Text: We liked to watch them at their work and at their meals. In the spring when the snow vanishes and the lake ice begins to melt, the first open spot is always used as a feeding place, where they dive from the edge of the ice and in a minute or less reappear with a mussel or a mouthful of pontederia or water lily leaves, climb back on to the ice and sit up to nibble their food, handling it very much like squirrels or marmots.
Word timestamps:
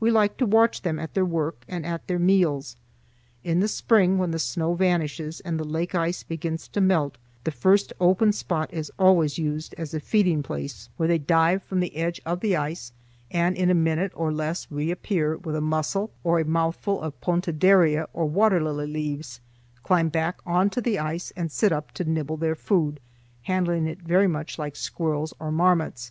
We 0.00 0.10
liked 0.10 0.38
to 0.38 0.46
watch 0.46 0.82
them 0.82 0.98
at 0.98 1.14
their 1.14 1.24
work 1.24 1.62
and 1.68 1.86
at 1.86 2.08
their 2.08 2.18
meals. 2.18 2.74
In 3.44 3.60
the 3.60 3.68
spring 3.68 4.18
when 4.18 4.32
the 4.32 4.38
snow 4.40 4.74
vanishes 4.74 5.38
and 5.38 5.60
the 5.60 5.64
lake 5.64 5.94
ice 5.94 6.24
begins 6.24 6.66
to 6.66 6.80
melt, 6.80 7.18
the 7.44 7.52
first 7.52 7.92
open 8.00 8.32
spot 8.32 8.74
is 8.74 8.90
always 8.98 9.38
used 9.38 9.76
as 9.78 9.94
a 9.94 10.00
feeding 10.00 10.42
place, 10.42 10.88
where 10.96 11.06
they 11.06 11.18
dive 11.18 11.62
from 11.62 11.78
the 11.78 11.94
edge 11.94 12.20
of 12.26 12.40
the 12.40 12.56
ice 12.56 12.90
and 13.30 13.56
in 13.56 13.70
a 13.70 13.74
minute 13.74 14.10
or 14.16 14.32
less 14.32 14.66
reappear 14.72 15.36
with 15.36 15.54
a 15.54 15.60
mussel 15.60 16.10
or 16.24 16.40
a 16.40 16.44
mouthful 16.44 17.00
of 17.00 17.20
pontederia 17.20 18.08
or 18.12 18.26
water 18.28 18.60
lily 18.60 18.88
leaves, 18.88 19.40
climb 19.84 20.08
back 20.08 20.40
on 20.44 20.68
to 20.70 20.80
the 20.80 20.98
ice 20.98 21.32
and 21.36 21.52
sit 21.52 21.70
up 21.70 21.92
to 21.92 22.02
nibble 22.02 22.36
their 22.36 22.56
food, 22.56 22.98
handling 23.42 23.86
it 23.86 24.02
very 24.02 24.26
much 24.26 24.58
like 24.58 24.74
squirrels 24.74 25.32
or 25.38 25.52
marmots. 25.52 26.10